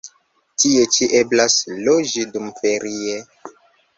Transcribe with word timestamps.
Tie 0.61 0.85
ĉi 0.95 1.09
eblas 1.19 1.57
loĝi 1.89 2.25
dumferie. 2.37 3.21